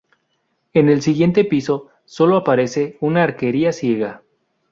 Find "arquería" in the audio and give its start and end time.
3.23-3.71